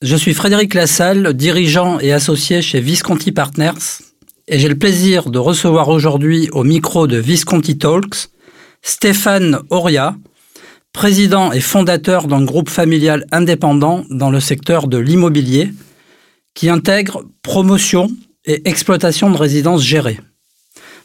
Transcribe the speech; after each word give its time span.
Je 0.00 0.14
suis 0.14 0.32
Frédéric 0.32 0.74
Lassalle, 0.74 1.34
dirigeant 1.34 1.98
et 1.98 2.12
associé 2.12 2.62
chez 2.62 2.80
Visconti 2.80 3.32
Partners, 3.32 4.04
et 4.46 4.60
j'ai 4.60 4.68
le 4.68 4.78
plaisir 4.78 5.28
de 5.28 5.40
recevoir 5.40 5.88
aujourd'hui 5.88 6.48
au 6.52 6.62
micro 6.62 7.08
de 7.08 7.16
Visconti 7.16 7.78
Talks 7.78 8.28
Stéphane 8.80 9.58
Oria, 9.70 10.16
président 10.92 11.50
et 11.50 11.58
fondateur 11.58 12.28
d'un 12.28 12.44
groupe 12.44 12.70
familial 12.70 13.26
indépendant 13.32 14.04
dans 14.08 14.30
le 14.30 14.38
secteur 14.38 14.86
de 14.86 14.98
l'immobilier, 14.98 15.72
qui 16.54 16.68
intègre 16.68 17.24
promotion 17.42 18.08
et 18.44 18.68
exploitation 18.68 19.32
de 19.32 19.36
résidences 19.36 19.82
gérées. 19.82 20.20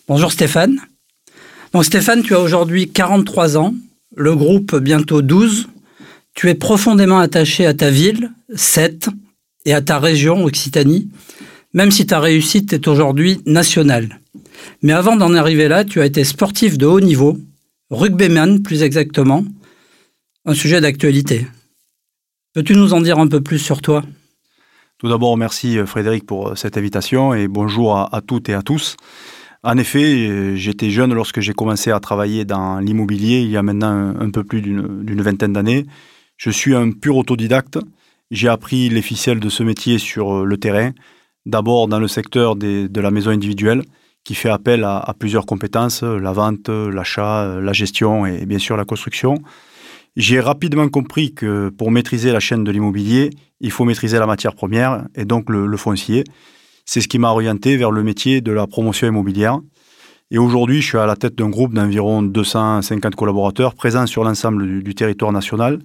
Bonjour 0.07 0.31
Stéphane. 0.31 0.77
Donc 1.73 1.83
Stéphane, 1.83 2.21
tu 2.21 2.35
as 2.35 2.39
aujourd'hui 2.39 2.91
43 2.91 3.57
ans, 3.57 3.73
le 4.15 4.35
groupe 4.35 4.75
bientôt 4.75 5.23
12, 5.23 5.67
tu 6.33 6.49
es 6.49 6.55
profondément 6.55 7.19
attaché 7.19 7.65
à 7.65 7.73
ta 7.73 7.89
ville, 7.89 8.31
Sète, 8.55 9.09
et 9.65 9.73
à 9.73 9.81
ta 9.81 9.99
région, 9.99 10.43
Occitanie, 10.43 11.09
même 11.73 11.91
si 11.91 12.05
ta 12.05 12.19
réussite 12.19 12.73
est 12.73 12.87
aujourd'hui 12.87 13.41
nationale. 13.45 14.19
Mais 14.81 14.93
avant 14.93 15.15
d'en 15.15 15.33
arriver 15.33 15.67
là, 15.67 15.85
tu 15.85 16.01
as 16.01 16.05
été 16.05 16.23
sportif 16.23 16.77
de 16.77 16.85
haut 16.85 17.01
niveau, 17.01 17.37
rugbyman 17.89 18.61
plus 18.61 18.83
exactement, 18.83 19.45
un 20.45 20.53
sujet 20.53 20.81
d'actualité. 20.81 21.47
Peux-tu 22.53 22.75
nous 22.75 22.93
en 22.93 23.01
dire 23.01 23.19
un 23.19 23.27
peu 23.27 23.41
plus 23.41 23.59
sur 23.59 23.81
toi? 23.81 24.03
Tout 24.97 25.09
d'abord, 25.09 25.37
merci 25.37 25.77
Frédéric 25.85 26.25
pour 26.25 26.57
cette 26.57 26.77
invitation 26.77 27.33
et 27.33 27.47
bonjour 27.47 27.97
à, 27.97 28.15
à 28.15 28.21
toutes 28.21 28.49
et 28.49 28.53
à 28.53 28.61
tous. 28.61 28.95
En 29.63 29.77
effet, 29.77 30.57
j'étais 30.57 30.91
jeune 30.91 31.13
lorsque 31.13 31.39
j'ai 31.39 31.53
commencé 31.53 31.89
à 31.91 31.99
travailler 31.99 32.43
dans 32.43 32.79
l'immobilier 32.79 33.39
il 33.41 33.49
y 33.49 33.57
a 33.57 33.63
maintenant 33.63 34.13
un 34.19 34.29
peu 34.29 34.43
plus 34.43 34.61
d'une 34.61 35.21
vingtaine 35.21 35.53
d'années. 35.53 35.85
Je 36.43 36.49
suis 36.49 36.75
un 36.75 36.91
pur 36.91 37.15
autodidacte. 37.15 37.79
J'ai 38.29 38.49
appris 38.49 38.89
les 38.89 39.01
ficelles 39.01 39.39
de 39.39 39.47
ce 39.47 39.63
métier 39.63 39.97
sur 39.97 40.39
euh, 40.39 40.43
le 40.43 40.57
terrain, 40.57 40.91
d'abord 41.45 41.87
dans 41.87 41.99
le 41.99 42.09
secteur 42.09 42.57
de 42.57 42.99
la 42.99 43.11
maison 43.11 43.29
individuelle, 43.29 43.81
qui 44.25 44.35
fait 44.35 44.49
appel 44.49 44.83
à, 44.83 45.15
plusieurs 45.17 45.45
compétences, 45.45 46.03
la 46.03 46.33
vente, 46.33 46.67
l'achat, 46.67 47.61
la 47.61 47.71
gestion 47.71 48.25
et 48.25 48.45
bien 48.45 48.59
sûr 48.59 48.75
la 48.75 48.83
construction. 48.83 49.35
J'ai 50.17 50.41
rapidement 50.41 50.89
compris 50.89 51.33
que 51.33 51.69
pour 51.69 51.91
maîtriser 51.91 52.33
la 52.33 52.41
chaîne 52.41 52.65
de 52.65 52.71
l'immobilier, 52.71 53.29
il 53.61 53.71
faut 53.71 53.85
maîtriser 53.85 54.19
la 54.19 54.27
matière 54.27 54.53
première 54.53 55.05
et 55.15 55.23
donc 55.23 55.49
le, 55.49 55.77
foncier. 55.77 56.25
C'est 56.83 56.99
ce 56.99 57.07
qui 57.07 57.19
m'a 57.19 57.29
orienté 57.29 57.77
vers 57.77 57.91
le 57.91 58.03
métier 58.03 58.41
de 58.41 58.51
la 58.51 58.67
promotion 58.67 59.07
immobilière. 59.07 59.61
Et 60.29 60.37
aujourd'hui, 60.37 60.81
je 60.81 60.87
suis 60.87 60.97
à 60.97 61.05
la 61.05 61.15
tête 61.15 61.35
d'un 61.35 61.49
groupe 61.49 61.73
d'environ 61.73 62.21
250 62.21 63.15
collaborateurs 63.15 63.75
présents 63.75 64.07
sur 64.07 64.25
l'ensemble 64.25 64.83
du 64.83 64.93
territoire 64.93 65.31
national 65.31 65.79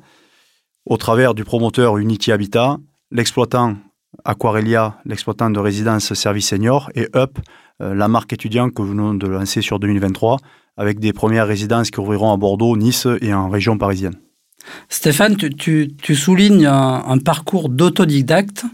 au 0.89 0.97
travers 0.97 1.35
du 1.35 1.45
promoteur 1.45 1.99
Unity 1.99 2.33
Habitat, 2.33 2.79
l'exploitant 3.11 3.77
Aquarelia, 4.25 4.97
l'exploitant 5.05 5.51
de 5.51 5.61
résidence 5.61 6.15
service 6.15 6.49
senior, 6.49 6.91
et 6.95 7.09
UP, 7.15 7.39
euh, 7.83 7.95
la 7.95 8.09
marque 8.09 8.33
étudiante 8.33 8.73
que 8.73 8.83
nous 8.83 8.89
venons 8.89 9.15
de 9.15 9.27
lancer 9.27 9.61
sur 9.61 9.79
2023, 9.79 10.39
avec 10.79 10.99
des 10.99 11.13
premières 11.13 11.47
résidences 11.47 11.91
qui 11.91 12.01
ouvriront 12.01 12.33
à 12.33 12.37
Bordeaux, 12.39 12.77
Nice 12.77 13.07
et 13.21 13.35
en 13.35 13.51
région 13.51 13.77
parisienne. 13.77 14.17
Stéphane, 14.89 15.37
tu, 15.37 15.51
tu, 15.51 15.95
tu 16.03 16.17
signes 16.17 16.67
un, 16.67 17.05
un 17.07 17.19
parcours 17.19 17.69
d'autodidacte. 17.69 18.65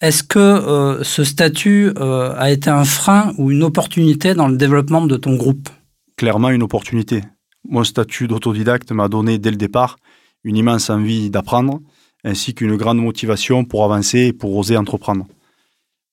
Est-ce 0.00 0.24
que 0.24 0.38
euh, 0.38 1.04
ce 1.04 1.22
statut 1.22 1.92
euh, 1.96 2.34
a 2.36 2.50
été 2.50 2.70
un 2.70 2.84
frein 2.84 3.32
ou 3.38 3.52
une 3.52 3.62
opportunité 3.62 4.34
dans 4.34 4.48
le 4.48 4.56
développement 4.56 5.06
de 5.06 5.16
ton 5.16 5.36
groupe? 5.36 5.68
Clairement 6.16 6.50
une 6.50 6.64
opportunité. 6.64 7.22
Mon 7.68 7.84
statut 7.84 8.26
d'autodidacte 8.26 8.90
m'a 8.90 9.08
donné 9.08 9.38
dès 9.38 9.50
le 9.52 9.56
départ 9.56 9.96
une 10.44 10.56
immense 10.56 10.90
envie 10.90 11.30
d'apprendre, 11.30 11.80
ainsi 12.24 12.54
qu'une 12.54 12.76
grande 12.76 12.98
motivation 12.98 13.64
pour 13.64 13.84
avancer 13.84 14.26
et 14.26 14.32
pour 14.32 14.56
oser 14.56 14.76
entreprendre. 14.76 15.26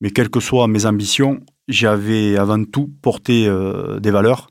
Mais 0.01 0.12
quelles 0.12 0.29
que 0.29 0.40
soient 0.40 0.67
mes 0.67 0.85
ambitions, 0.85 1.41
j'avais 1.67 2.38
avant 2.38 2.63
tout 2.63 2.89
porté 3.01 3.47
euh, 3.47 4.00
des 4.00 4.12
valeurs, 4.12 4.50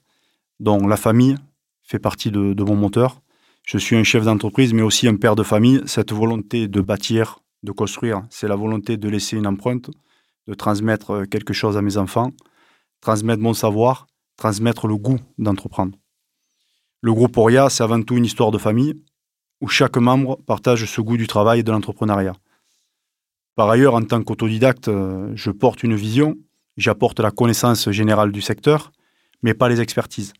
dont 0.61 0.87
la 0.87 0.97
famille 0.97 1.37
fait 1.83 1.99
partie 1.99 2.31
de, 2.31 2.62
mon 2.62 2.77
moteur. 2.77 3.21
Je 3.65 3.78
suis 3.78 3.97
un 3.97 4.05
chef 4.05 4.25
d'entreprise, 4.25 4.72
mais 4.75 4.83
aussi 4.83 5.09
un 5.09 5.17
père 5.17 5.37
de 5.37 5.43
famille. 5.43 5.81
Cette 5.87 6.12
volonté 6.12 6.69
de 6.69 6.81
bâtir, 6.81 7.41
de 7.62 7.72
construire, 7.72 8.22
c'est 8.31 8.49
la 8.49 8.56
volonté 8.56 8.97
de 8.97 9.09
laisser 9.09 9.37
une 9.37 9.47
empreinte, 9.47 9.91
de 10.47 10.55
transmettre 10.55 11.25
quelque 11.28 11.55
chose 11.55 11.77
à 11.77 11.83
mes 11.83 11.97
enfants, 11.97 12.31
transmettre 13.00 13.43
mon 13.43 13.55
savoir, 13.55 14.06
transmettre 14.37 14.87
le 14.87 14.97
goût 14.97 15.19
d'entreprendre. 15.38 15.97
Le 17.00 17.12
groupe 17.12 17.37
Oria, 17.37 17.71
c'est 17.71 17.83
avant 17.83 18.03
tout 18.03 18.17
une 18.17 18.25
histoire 18.25 18.50
de 18.50 18.59
famille, 18.59 18.94
où 19.60 19.69
chaque 19.69 19.96
membre 19.96 20.38
partage 20.46 20.84
ce 20.84 21.00
goût 21.00 21.16
du 21.16 21.26
travail 21.26 21.60
et 21.60 21.62
de 21.62 21.72
l'entrepreneuriat. 21.72 22.34
Par 23.54 23.69
ailleurs, 23.70 23.94
en 23.94 24.02
tant 24.02 24.22
qu'autodidacte, 24.22 24.88
je 25.34 25.50
porte 25.50 25.82
une 25.82 25.96
vision, 25.96 26.36
j'apporte 26.76 27.19
la 27.19 27.30
connaissance 27.30 27.91
générale 27.91 28.30
du 28.30 28.41
secteur, 28.41 28.92
mais 29.42 29.54
pas 29.54 29.69
les 29.69 29.80
expertises. 29.80 30.32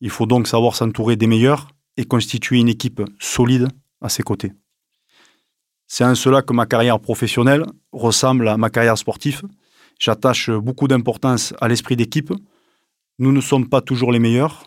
Il 0.00 0.10
faut 0.10 0.26
donc 0.26 0.48
savoir 0.48 0.74
s'entourer 0.74 1.16
des 1.16 1.26
meilleurs 1.26 1.68
et 1.96 2.04
constituer 2.04 2.58
une 2.58 2.68
équipe 2.68 3.02
solide 3.18 3.68
à 4.00 4.08
ses 4.08 4.22
côtés. 4.22 4.52
C'est 5.86 6.04
en 6.04 6.14
cela 6.14 6.42
que 6.42 6.52
ma 6.52 6.66
carrière 6.66 7.00
professionnelle 7.00 7.64
ressemble 7.92 8.48
à 8.48 8.56
ma 8.56 8.70
carrière 8.70 8.98
sportive. 8.98 9.42
J'attache 9.98 10.50
beaucoup 10.50 10.88
d'importance 10.88 11.54
à 11.60 11.68
l'esprit 11.68 11.96
d'équipe. 11.96 12.32
Nous 13.18 13.32
ne 13.32 13.40
sommes 13.40 13.68
pas 13.68 13.80
toujours 13.80 14.12
les 14.12 14.18
meilleurs, 14.18 14.64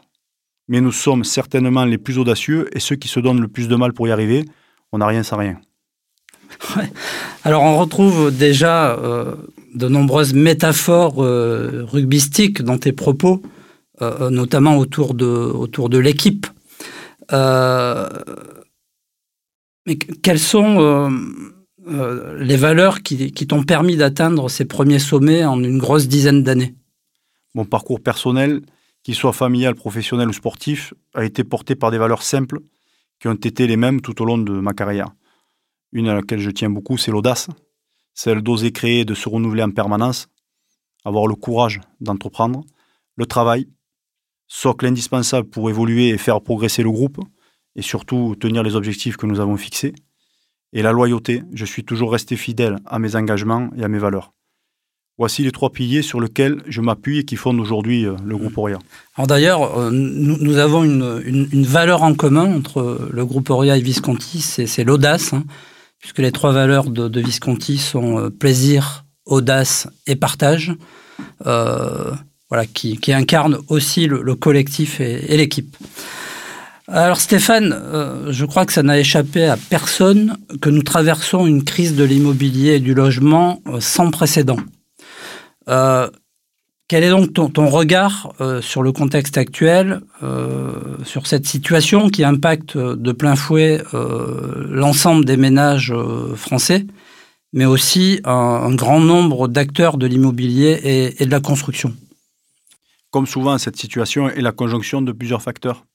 mais 0.70 0.80
nous 0.80 0.92
sommes 0.92 1.26
certainement 1.26 1.84
les 1.84 1.98
plus 1.98 2.18
audacieux 2.18 2.70
et 2.74 2.80
ceux 2.80 2.96
qui 2.96 3.08
se 3.10 3.20
donnent 3.20 3.42
le 3.42 3.48
plus 3.48 3.68
de 3.68 3.76
mal 3.76 3.92
pour 3.92 4.08
y 4.08 4.12
arriver. 4.12 4.46
On 4.94 5.00
n'a 5.00 5.08
rien 5.08 5.24
sans 5.24 5.38
rien. 5.38 5.60
Ouais. 6.76 6.92
Alors 7.44 7.64
on 7.64 7.78
retrouve 7.78 8.36
déjà 8.36 8.92
euh, 8.98 9.36
de 9.76 9.88
nombreuses 9.88 10.34
métaphores 10.34 11.24
euh, 11.24 11.86
rugbystiques 11.86 12.64
dans 12.64 12.78
tes 12.78 12.92
propos, 12.92 13.42
euh, 14.02 14.30
notamment 14.30 14.78
autour 14.78 15.14
de, 15.14 15.26
autour 15.26 15.90
de 15.90 16.00
l'équipe. 16.00 16.48
Euh, 17.32 18.10
mais 19.86 19.96
quelles 19.98 20.40
sont 20.40 21.10
euh, 21.88 22.38
les 22.40 22.58
valeurs 22.58 23.02
qui, 23.04 23.32
qui 23.32 23.48
t'ont 23.48 23.64
permis 23.64 23.96
d'atteindre 23.96 24.50
ces 24.50 24.66
premiers 24.66 25.00
sommets 25.00 25.46
en 25.46 25.64
une 25.64 25.78
grosse 25.78 26.08
dizaine 26.08 26.44
d'années? 26.44 26.76
Mon 27.54 27.66
parcours 27.66 28.02
personnel, 28.02 28.62
qu'il 29.10 29.16
soit 29.16 29.34
familial, 29.34 29.74
professionnel 29.74 30.30
ou 30.30 30.34
sportif, 30.34 30.94
a 31.16 31.26
été 31.26 31.44
porté 31.44 31.74
par 31.74 31.90
des 31.90 31.98
valeurs 31.98 32.22
simples 32.22 32.60
qui 33.20 33.28
ont 33.28 33.34
été 33.34 33.66
les 33.66 33.76
mêmes 33.76 34.02
tout 34.02 34.22
au 34.22 34.26
long 34.26 34.38
de 34.38 34.52
ma 34.52 34.74
carrière. 34.74 35.10
Une 35.92 36.08
à 36.10 36.14
laquelle 36.14 36.38
je 36.38 36.52
tiens 36.52 36.70
beaucoup, 36.70 36.96
c'est 37.00 37.10
l'audace, 37.10 37.48
celle 38.14 38.44
d'oser 38.44 38.72
créer 38.72 39.00
et 39.00 39.06
de 39.06 39.16
se 39.16 39.28
renouveler 39.28 39.64
en 39.64 39.72
permanence, 39.72 40.28
avoir 41.06 41.26
le 41.26 41.34
courage 41.34 41.82
d'entreprendre, 42.00 42.62
le 43.16 43.26
travail, 43.26 43.68
socle 44.48 44.86
indispensable 44.86 45.50
pour 45.50 45.72
évoluer 45.72 46.10
et 46.10 46.20
faire 46.20 46.40
progresser 46.40 46.84
le 46.84 46.92
groupe, 46.92 47.18
et 47.76 47.82
surtout 47.82 48.36
tenir 48.40 48.62
les 48.62 48.76
objectifs 48.76 49.18
que 49.18 49.26
nous 49.26 49.40
avons 49.40 49.58
fixés, 49.58 49.96
et 50.72 50.84
la 50.84 50.92
loyauté, 50.92 51.42
je 51.52 51.66
suis 51.66 51.84
toujours 51.84 52.12
resté 52.12 52.36
fidèle 52.36 52.78
à 52.86 53.00
mes 53.00 53.16
engagements 53.16 53.72
et 53.76 53.84
à 53.84 53.88
mes 53.88 53.98
valeurs. 53.98 54.34
Voici 55.20 55.44
les 55.44 55.52
trois 55.52 55.70
piliers 55.70 56.02
sur 56.02 56.22
lesquels 56.22 56.64
je 56.68 56.82
m'appuie 56.82 57.20
et 57.20 57.24
qui 57.26 57.36
fondent 57.36 57.60
aujourd'hui 57.60 58.06
le 58.26 58.38
groupe 58.38 58.58
Oria. 58.58 58.80
Alors 59.16 59.28
d'ailleurs, 59.28 59.78
euh, 59.78 59.92
nous, 59.92 60.58
avons 60.58 60.84
une, 60.86 61.66
valeur 61.66 62.04
en 62.04 62.14
commun 62.14 62.56
entre 62.56 63.10
le 63.12 63.26
groupe 63.26 63.50
Oria 63.50 63.78
et 63.78 63.82
Visconti, 63.82 64.40
c'est 64.40 64.84
l'audace, 64.86 65.34
hein, 65.34 65.44
puisque 66.00 66.20
les 66.20 66.32
trois 66.32 66.54
valeurs 66.54 66.90
de, 66.90 67.20
Visconti 67.20 67.78
sont 67.78 68.18
euh, 68.18 68.30
plaisir, 68.30 69.04
audace 69.26 69.90
et 70.08 70.16
partage, 70.16 70.74
euh, 71.46 72.14
qui, 72.74 72.98
qui, 72.98 73.14
incarnent 73.14 73.60
aussi 73.68 74.08
le, 74.08 74.22
le 74.22 74.36
collectif 74.36 75.02
et, 75.02 75.38
l'équipe. 75.38 75.76
Alors 76.92 77.20
Stéphane, 77.20 77.72
euh, 77.74 78.32
je 78.32 78.46
crois 78.46 78.66
que 78.66 78.74
ça 78.74 78.82
n'a 78.82 78.98
échappé 78.98 79.46
à 79.46 79.58
personne 79.58 80.38
que 80.60 80.72
nous 80.72 80.82
traversons 80.82 81.46
une 81.46 81.64
crise 81.64 81.96
de 81.96 82.04
l'immobilier 82.04 82.76
et 82.76 82.80
du 82.80 82.96
logement 82.96 83.62
euh, 83.68 83.80
sans 83.80 84.10
précédent. 84.10 84.58
Euh, 85.70 86.10
quel 86.88 87.04
est 87.04 87.10
donc 87.10 87.34
ton, 87.34 87.68
regard 87.68 88.34
euh, 88.42 88.62
sur 88.62 88.82
le 88.82 88.92
contexte 88.92 89.38
actuel, 89.38 90.02
euh, 90.24 90.98
sur 91.06 91.28
cette 91.28 91.46
situation 91.46 92.10
qui 92.10 92.24
impacte 92.24 92.78
de 92.78 93.12
plein 93.12 93.36
fouet 93.36 93.82
l'ensemble 93.94 95.26
des 95.26 95.38
ménages 95.38 95.94
français 96.36 96.86
mais 97.54 97.66
aussi 97.66 98.22
un, 98.24 98.74
grand 98.76 99.00
nombre 99.00 99.48
d'acteurs 99.48 99.98
de 99.98 100.06
l'immobilier 100.06 101.14
et, 101.20 101.26
de 101.26 101.32
la 101.32 101.40
construction? 101.40 101.96
Comme 103.12 103.26
souvent, 103.26 103.58
cette 103.58 103.78
situation 103.78 104.30
est 104.30 104.42
la 104.42 104.52
conjonction 104.52 105.02
de 105.02 105.12
plusieurs 105.12 105.42
facteurs. 105.42 105.86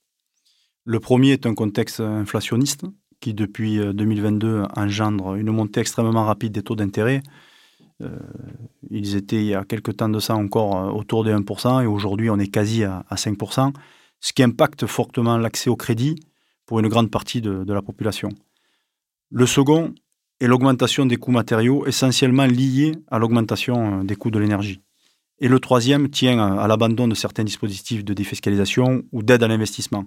Le 0.85 1.00
premier 1.00 1.31
est 1.31 1.47
un 1.47 1.55
contexte 1.55 2.00
inflationniste 2.00 2.85
qui, 3.21 3.35
depuis 3.35 3.79
2022, 3.79 4.47
euh, 4.49 4.67
engendre 4.76 5.37
une 5.37 5.50
montée 5.50 5.81
extrêmement 5.81 6.25
rapide 6.25 6.53
des 6.53 6.62
taux 6.62 6.75
d'intérêt. 6.75 7.23
Euh, 8.05 8.19
ils 8.91 9.17
étaient 9.17 9.37
il 9.37 9.47
y 9.47 9.55
a 9.55 9.65
quelques 9.65 9.97
temps 9.97 10.09
de 10.09 10.21
ça 10.21 10.35
encore 10.35 10.77
euh, 10.77 10.91
autour 10.91 11.25
des 11.25 11.33
1% 11.33 11.83
et 11.83 11.87
aujourd'hui 11.87 12.31
on 12.31 12.39
est 12.39 12.49
quasi 12.49 12.85
à, 12.85 13.05
5%, 13.12 13.73
ce 14.21 14.33
qui 14.33 14.43
impacte 14.43 14.87
fortement 14.87 15.39
l'accès 15.39 15.71
au 15.71 15.77
crédit 15.77 16.17
pour 16.67 16.81
une 16.81 16.89
grande 16.89 17.11
partie 17.11 17.41
de 17.41 17.73
la 17.73 17.83
population. 17.83 18.31
Le 19.31 19.47
second 19.47 19.95
est 20.41 20.47
l'augmentation 20.47 21.06
des 21.06 21.17
coûts 21.17 21.33
matériaux, 21.33 21.87
essentiellement 21.87 22.47
liés 22.47 22.93
à 23.11 23.19
l'augmentation 23.19 24.01
euh, 24.01 24.05
des 24.05 24.17
coûts 24.17 24.31
de 24.31 24.39
l'énergie. 24.39 24.81
Et 25.41 25.49
le 25.49 25.59
troisième 25.59 26.09
tient 26.11 26.39
à 26.39 26.69
l'abandon 26.69 27.09
de 27.09 27.15
certains 27.15 27.43
dispositifs 27.43 28.05
de 28.05 28.15
défiscalisation 28.15 29.03
ou 29.11 29.23
d'aide 29.23 29.43
à 29.43 29.49
l'investissement. 29.49 30.05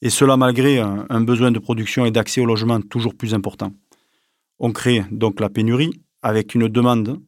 Et 0.00 0.08
cela 0.08 0.38
malgré 0.38 0.78
un 0.78 1.20
besoin 1.20 1.50
de 1.50 1.58
production 1.58 2.06
et 2.06 2.10
d'accès 2.10 2.40
au 2.40 2.46
logement 2.46 2.80
toujours 2.80 3.14
plus 3.14 3.34
important. 3.34 3.70
On 4.58 4.72
crée 4.72 5.04
donc 5.10 5.40
la 5.40 5.50
pénurie 5.50 5.92
avec 6.22 6.54
une 6.54 6.68
demande 6.68 7.20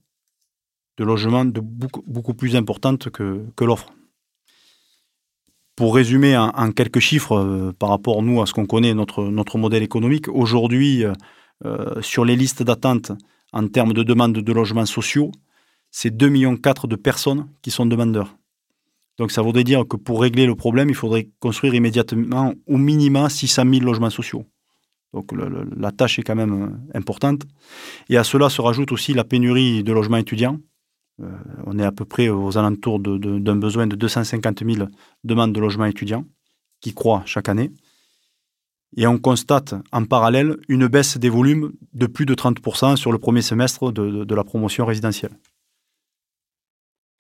de 0.98 1.04
logement 1.04 1.44
beaucoup, 1.44 2.34
plus 2.34 2.56
importante 2.56 3.10
que, 3.10 3.44
l'offre. 3.60 3.92
Pour 5.76 5.94
résumer 5.94 6.36
en, 6.36 6.70
quelques 6.72 6.98
chiffres 6.98 7.36
euh, 7.36 7.72
par 7.72 7.88
rapport, 7.88 8.22
nous, 8.22 8.42
à 8.42 8.46
ce 8.46 8.52
qu'on 8.52 8.66
connaît, 8.66 8.92
notre, 8.92 9.56
modèle 9.56 9.82
économique, 9.82 10.28
aujourd'hui, 10.28 11.04
euh, 11.04 11.12
euh, 11.64 12.00
sur 12.02 12.24
les 12.24 12.36
listes 12.36 12.62
d'attente 12.62 13.12
en 13.52 13.66
termes 13.68 13.94
de 13.94 14.02
demande 14.02 14.34
de 14.34 14.52
logements 14.52 14.86
sociaux, 14.86 15.32
c'est 15.90 16.14
2,4 16.14 16.30
millions 16.30 16.58
de 16.84 16.96
personnes 16.96 17.48
qui 17.62 17.70
sont 17.70 17.86
demandeurs. 17.86 18.36
Donc 19.18 19.30
ça 19.30 19.42
voudrait 19.42 19.64
dire 19.64 19.86
que 19.88 19.96
pour 19.96 20.20
régler 20.20 20.46
le 20.46 20.54
problème, 20.54 20.88
il 20.88 20.94
faudrait 20.94 21.28
construire 21.38 21.74
immédiatement 21.74 22.54
au 22.66 22.78
minima 22.78 23.28
600 23.28 23.64
000 23.70 23.84
logements 23.84 24.10
sociaux. 24.10 24.46
Donc 25.12 25.30
la 25.76 25.92
tâche 25.92 26.18
est 26.18 26.22
quand 26.22 26.34
même 26.34 26.62
euh, 26.62 26.98
importante. 26.98 27.42
Et 28.08 28.16
à 28.16 28.24
cela 28.24 28.48
se 28.48 28.60
rajoute 28.60 28.92
aussi 28.92 29.12
la 29.12 29.24
pénurie 29.24 29.82
de 29.82 29.92
logements 29.92 30.16
étudiants. 30.16 30.58
Euh, 31.20 31.30
on 31.66 31.78
est 31.78 31.84
à 31.84 31.92
peu 31.92 32.04
près 32.04 32.28
aux 32.28 32.56
alentours 32.56 32.98
d'un 32.98 33.56
besoin 33.56 33.86
de 33.86 33.96
250 33.96 34.64
000 34.64 34.88
demandes 35.24 35.52
de 35.52 35.60
logements 35.60 35.84
étudiants 35.84 36.24
qui 36.80 36.94
croît 36.94 37.22
chaque 37.26 37.48
année. 37.48 37.70
Et 38.96 39.06
on 39.06 39.18
constate 39.18 39.74
en 39.90 40.04
parallèle 40.04 40.56
une 40.68 40.86
baisse 40.86 41.16
des 41.16 41.30
volumes 41.30 41.72
de 41.94 42.06
plus 42.06 42.26
de 42.26 42.34
30% 42.34 42.96
sur 42.96 43.10
le 43.12 43.18
premier 43.18 43.40
semestre 43.40 43.90
de, 43.90 44.34
la 44.34 44.44
promotion 44.44 44.84
résidentielle. 44.84 45.32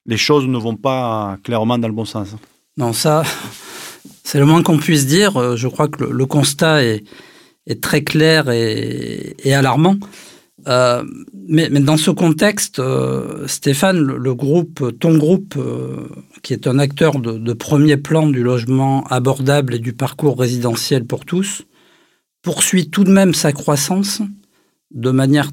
Les 0.04 0.18
choses 0.18 0.46
ne 0.46 0.58
vont 0.58 0.76
pas 0.76 1.38
clairement 1.42 1.78
dans 1.78 1.88
le 1.88 1.94
bon 1.94 2.04
sens. 2.04 2.34
Non, 2.76 2.92
ça, 2.92 3.22
c'est 4.24 4.38
le 4.38 4.46
moins 4.46 4.62
qu'on 4.62 4.78
puisse 4.78 5.06
dire. 5.06 5.36
Euh, 5.36 5.56
je 5.56 5.68
crois 5.68 5.88
que 5.88 6.04
le, 6.04 6.26
constat 6.26 6.84
est, 6.84 7.04
très 7.80 8.02
clair 8.02 8.50
et, 8.50 9.34
alarmant. 9.52 9.96
Euh, 10.68 11.02
mais, 11.48 11.68
dans 11.68 11.96
ce 11.96 12.10
contexte, 12.10 12.78
euh, 12.78 13.46
Stéphane, 13.48 13.98
le, 13.98 14.34
groupe, 14.34 14.98
ton 14.98 15.16
groupe, 15.16 15.58
qui 16.42 16.52
est 16.52 16.66
un 16.66 16.78
acteur 16.78 17.18
de, 17.18 17.52
premier 17.52 17.96
plan 17.96 18.28
du 18.28 18.42
logement 18.42 19.04
abordable 19.08 19.74
et 19.74 19.78
du 19.78 19.92
parcours 19.92 20.38
résidentiel 20.38 21.04
pour 21.04 21.24
tous, 21.24 21.64
poursuit 22.42 22.90
tout 22.90 23.04
de 23.04 23.12
même 23.12 23.34
sa 23.34 23.52
croissance 23.52 24.22
de 24.92 25.10
manière 25.10 25.50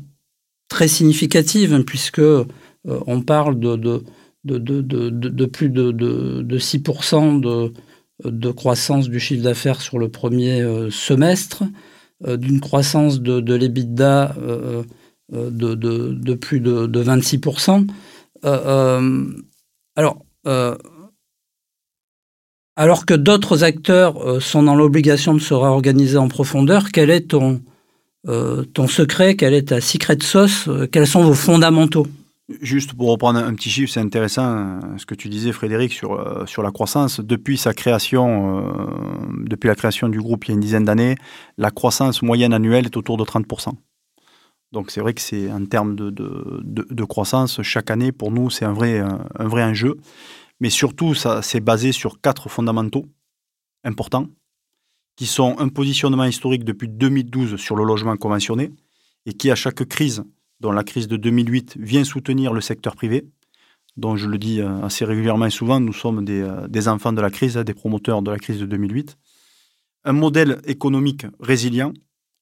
très 0.70 0.88
significative, 0.88 1.74
hein, 1.74 1.82
puisque 1.86 2.20
euh, 2.20 2.46
on 2.86 3.22
parle 3.22 3.60
de, 3.60 3.76
de, 3.76 4.04
de, 4.44 5.46
plus 5.46 5.70
de, 5.70 6.58
6% 6.58 7.74
de, 8.24 8.52
croissance 8.52 9.10
du 9.10 9.20
chiffre 9.20 9.44
d'affaires 9.44 9.82
sur 9.82 10.00
le 10.00 10.10
premier 10.10 10.62
euh, 10.62 10.90
semestre, 10.90 11.64
euh, 11.64 11.68
d'une 12.28 12.60
croissance 12.60 13.22
de, 13.22 13.54
l'EBITDA 13.54 14.36
de, 15.32 16.34
plus 16.34 16.60
de, 16.60 17.04
26%. 17.04 17.88
alors, 19.96 20.26
alors 22.80 23.06
que 23.06 23.14
d'autres 23.14 23.66
acteurs 23.66 24.26
euh, 24.26 24.40
sont 24.40 24.64
dans 24.64 24.74
l'obligation 24.74 25.34
de 25.34 25.40
se 25.40 25.54
réorganiser 25.54 26.18
en 26.18 26.30
profondeur, 26.30 26.94
quel 26.94 27.10
est 27.10 27.28
ton, 27.28 27.60
euh, 28.30 28.64
secret? 28.88 29.36
Quelle 29.36 29.54
est 29.54 29.68
ta 29.68 29.82
secret 29.82 30.18
sauce? 30.22 30.70
Euh, 30.70 30.88
Quels 30.90 31.06
sont 31.06 31.22
vos 31.22 31.34
fondamentaux? 31.34 32.08
Juste 32.62 32.94
pour 32.94 33.12
reprendre 33.12 33.40
un 33.40 33.54
petit 33.54 33.70
chiffre, 33.70 33.92
c'est 33.94 34.00
intéressant 34.00 34.80
ce 34.98 35.06
que 35.06 35.14
tu 35.14 35.30
disais, 35.30 35.52
Frédéric, 35.52 35.94
sur, 35.94 36.48
sur 36.48 36.64
la 36.64 36.72
croissance. 36.72 37.20
Depuis 37.20 37.58
sa 37.58 37.74
création, 37.74 38.74
depuis 39.46 39.68
la 39.68 39.76
création 39.76 40.10
du 40.10 40.20
groupe 40.20 40.46
il 40.46 40.50
y 40.50 40.52
a 40.52 40.56
une 40.56 40.60
dizaine 40.60 40.86
d'années, 40.86 41.16
la 41.58 41.70
croissance 41.70 42.24
moyenne 42.24 42.54
annuelle 42.54 42.86
est 42.86 42.98
autour 42.98 43.18
de 43.18 43.24
30%. 43.24 43.74
Donc 44.72 44.90
c'est 44.90 45.02
vrai 45.02 45.14
que 45.14 45.22
c'est 45.22 45.52
en 45.52 45.66
termes 45.66 45.96
de, 45.96 46.10
de, 46.10 47.04
croissance, 47.04 47.62
chaque 47.62 47.92
année, 47.92 48.12
pour 48.12 48.32
nous, 48.32 48.50
c'est 48.50 48.66
un 48.66 48.74
vrai, 48.74 49.00
un 49.00 49.48
vrai 49.48 49.64
enjeu. 49.64 49.98
Mais 50.60 50.70
surtout, 50.70 51.14
ça 51.14 51.42
c'est 51.42 51.60
basé 51.60 51.92
sur 51.92 52.22
quatre 52.22 52.50
fondamentaux 52.50 53.06
importants, 53.84 54.28
qui 55.16 55.26
sont 55.26 55.56
un 55.60 55.70
positionnement 55.70 56.26
historique 56.26 56.64
depuis 56.64 56.88
2012 56.88 57.56
sur 57.58 57.76
le 57.76 57.84
logement 57.84 58.16
conventionné, 58.18 58.72
et 59.26 59.34
qui, 59.34 59.52
à 59.52 59.56
chaque 59.56 59.84
crise, 59.86 60.24
dont 60.60 60.72
la 60.72 60.84
crise 60.84 61.08
de 61.08 61.18
2008, 61.18 61.78
vient 61.80 62.04
soutenir 62.04 62.54
le 62.54 62.62
secteur 62.62 62.96
privé, 62.96 63.26
dont 63.98 64.16
je 64.16 64.28
le 64.28 64.38
dis 64.38 64.62
euh, 64.62 64.82
assez 64.82 65.06
régulièrement 65.06 65.46
et 65.46 65.52
souvent, 65.52 65.80
nous 65.80 65.94
sommes 65.94 66.26
des, 66.26 66.42
euh, 66.42 66.88
enfants 66.88 67.14
de 67.14 67.22
la 67.22 67.30
crise, 67.30 67.56
des 67.58 67.74
promoteurs 67.74 68.22
de 68.22 68.32
la 68.32 68.38
crise 68.38 68.60
de 68.60 68.66
2008. 68.66 69.18
Un 70.06 70.14
modèle 70.14 70.62
économique 70.66 71.26
résilient, 71.40 71.94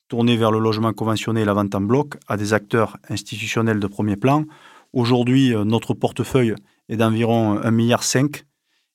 tourné 0.08 0.38
vers 0.38 0.52
le 0.52 0.60
logement 0.60 0.94
conventionné 0.94 1.42
et 1.42 1.46
la 1.46 1.54
vente 1.54 1.76
en 1.76 1.82
bloc, 1.82 2.16
à 2.28 2.38
des 2.38 2.54
acteurs 2.54 2.98
institutionnels 3.10 3.80
de 3.80 3.88
premier 3.88 4.16
plan. 4.16 4.46
Aujourd'hui, 4.94 5.54
euh, 5.54 5.64
notre 5.64 5.94
portefeuille 5.94 6.56
est 6.90 6.98
d'environ 6.98 7.60
1,5 7.60 7.72
milliard 7.72 8.04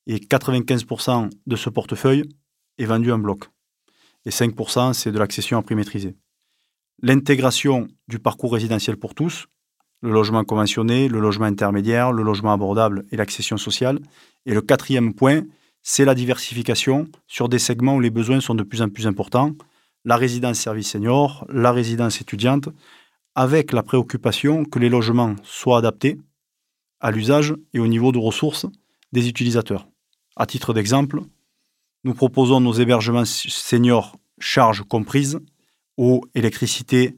et 0.07 0.17
95% 0.17 1.31
de 1.47 1.57
ce 1.57 1.71
portefeuille 1.71 2.25
est 2.79 2.87
vendu 2.87 3.13
en 3.13 3.19
bloc. 3.19 3.45
Et 4.25 4.31
5%, 4.31 4.93
c'est 4.93 5.13
de 5.13 5.19
l'accession 5.19 5.59
à 5.59 5.63
prix 5.63 5.75
maîtrisé. 5.75 6.17
L'intégration 7.05 7.89
du 8.07 8.21
parcours 8.21 8.53
résidentiel 8.53 8.97
pour 8.97 9.15
tous, 9.15 9.47
le 10.03 10.13
logement 10.13 10.45
conventionné, 10.45 11.09
le 11.09 11.19
logement 11.19 11.47
intermédiaire, 11.47 12.13
le 12.13 12.23
logement 12.23 12.53
abordable 12.53 13.05
et 13.11 13.17
l'accession 13.17 13.57
sociale. 13.57 13.99
Et 14.47 14.55
le 14.55 14.63
quatrième 14.63 15.13
point, 15.13 15.43
c'est 15.83 16.05
la 16.05 16.15
diversification 16.15 17.09
sur 17.27 17.49
des 17.49 17.59
segments 17.59 17.97
où 17.97 18.01
les 18.01 18.11
besoins 18.11 18.41
sont 18.41 18.55
de 18.55 18.63
plus 18.63 18.83
en 18.83 18.89
plus 18.89 19.09
importants, 19.09 19.53
la 20.05 20.17
résidence 20.17 20.61
service 20.61 20.91
senior, 20.91 21.45
la 21.49 21.73
résidence 21.73 22.21
étudiante, 22.21 22.69
avec 23.35 23.73
la 23.73 23.83
préoccupation 23.83 24.65
que 24.65 24.79
les 24.79 24.89
logements 24.89 25.35
soient 25.43 25.79
adaptés 25.79 26.19
à 27.01 27.11
l'usage 27.11 27.55
et 27.73 27.81
au 27.81 27.89
niveau 27.89 28.13
de 28.13 28.19
ressources 28.19 28.67
des 29.13 29.29
utilisateurs. 29.29 29.89
À 30.37 30.47
titre 30.47 30.73
d'exemple, 30.73 31.23
nous 32.05 32.15
proposons 32.15 32.61
nos 32.61 32.73
hébergements 32.73 33.25
seniors 33.25 34.17
charges 34.39 34.83
comprises, 34.83 35.41
eau, 35.97 36.23
électricité, 36.35 37.17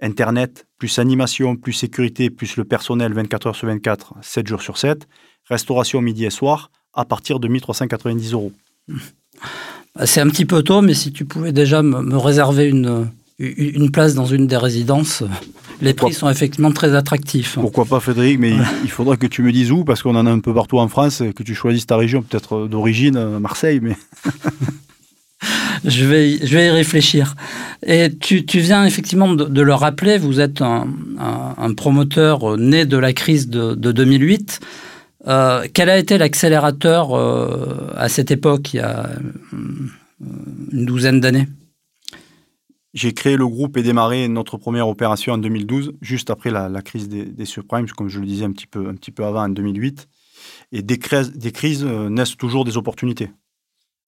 Internet, 0.00 0.66
plus 0.78 0.98
animation, 0.98 1.56
plus 1.56 1.72
sécurité, 1.72 2.30
plus 2.30 2.56
le 2.56 2.64
personnel 2.64 3.12
24 3.12 3.46
heures 3.48 3.56
sur 3.56 3.68
24, 3.68 4.14
7 4.22 4.46
jours 4.46 4.62
sur 4.62 4.76
7, 4.76 5.06
restauration 5.48 6.00
midi 6.00 6.24
et 6.24 6.30
soir, 6.30 6.70
à 6.92 7.04
partir 7.04 7.40
de 7.40 7.48
1390 7.48 8.32
euros. 8.32 8.52
C'est 10.04 10.20
un 10.20 10.28
petit 10.28 10.44
peu 10.44 10.62
tôt, 10.62 10.82
mais 10.82 10.94
si 10.94 11.12
tu 11.12 11.24
pouvais 11.24 11.52
déjà 11.52 11.82
me 11.82 12.16
réserver 12.16 12.68
une, 12.68 13.08
une 13.38 13.90
place 13.90 14.14
dans 14.14 14.26
une 14.26 14.46
des 14.46 14.56
résidences, 14.56 15.24
les 15.80 15.94
prix 15.94 16.12
sont 16.12 16.30
effectivement 16.30 16.70
très 16.70 16.94
attractifs. 16.94 17.54
Pourquoi 17.60 17.84
pas 17.84 18.00
Frédéric, 18.00 18.38
mais 18.38 18.52
il 18.84 18.90
faudra 18.90 19.16
que 19.16 19.26
tu 19.26 19.42
me 19.42 19.52
dises 19.52 19.72
où, 19.72 19.84
parce 19.84 20.02
qu'on 20.02 20.14
en 20.14 20.26
a 20.26 20.30
un 20.30 20.38
peu 20.38 20.54
partout 20.54 20.78
en 20.78 20.88
France, 20.88 21.22
que 21.34 21.42
tu 21.42 21.54
choisisses 21.54 21.86
ta 21.86 21.96
région, 21.96 22.22
peut-être 22.22 22.66
d'origine, 22.68 23.16
euh, 23.16 23.40
Marseille, 23.40 23.80
mais... 23.82 23.96
je, 25.84 26.04
vais, 26.04 26.38
je 26.46 26.56
vais 26.56 26.66
y 26.66 26.70
réfléchir. 26.70 27.34
Et 27.86 28.10
tu, 28.14 28.46
tu 28.46 28.60
viens 28.60 28.84
effectivement 28.84 29.32
de, 29.34 29.62
le 29.62 29.74
rappeler, 29.74 30.18
vous 30.18 30.40
êtes 30.40 30.62
un, 30.62 30.86
promoteur 31.76 32.56
né 32.56 32.86
de 32.86 32.96
la 32.96 33.12
crise 33.12 33.48
de, 33.48 33.74
2008. 33.74 34.60
Euh, 35.26 35.66
quel 35.72 35.88
a 35.88 35.98
été 35.98 36.18
l'accélérateur 36.18 37.14
euh, 37.14 37.92
à 37.96 38.08
cette 38.08 38.30
époque, 38.30 38.74
il 38.74 38.78
y 38.78 38.80
a 38.80 39.10
une 40.72 40.84
douzaine 40.84 41.20
d'années? 41.20 41.48
J'ai 42.94 43.12
créé 43.12 43.36
le 43.36 43.48
groupe 43.48 43.76
et 43.76 43.82
démarré 43.82 44.28
notre 44.28 44.56
première 44.56 44.88
opération 44.88 45.32
en 45.32 45.38
2012, 45.38 45.94
juste 46.00 46.30
après 46.30 46.50
la, 46.50 46.70
crise 46.80 47.08
des, 47.08 47.44
subprimes, 47.44 47.86
comme 47.88 48.08
je 48.08 48.20
le 48.20 48.26
disais 48.26 48.44
un 48.44 48.52
petit 48.52 48.68
peu, 48.68 48.88
un 48.88 48.94
petit 48.94 49.10
peu 49.10 49.24
avant, 49.24 49.42
en 49.42 49.48
2008. 49.48 50.06
Et 50.70 50.82
des, 50.82 50.98
des 51.34 51.52
crises 51.52 51.84
euh, 51.84 52.08
naissent 52.08 52.36
toujours 52.36 52.64
des 52.64 52.76
opportunités. 52.76 53.30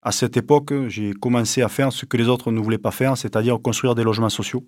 À 0.07 0.11
cette 0.11 0.37
époque, 0.37 0.71
j'ai 0.87 1.13
commencé 1.13 1.63
à 1.63 1.67
faire 1.67 1.91
ce 1.91 2.05
que 2.05 2.15
les 2.15 2.27
autres 2.27 2.51
ne 2.51 2.59
voulaient 2.59 2.77
pas 2.77 2.91
faire, 2.91 3.17
c'est-à-dire 3.17 3.59
construire 3.59 3.95
des 3.95 4.03
logements 4.03 4.29
sociaux. 4.29 4.63